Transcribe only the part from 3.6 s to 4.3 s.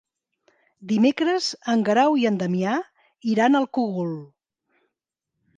al Cogul.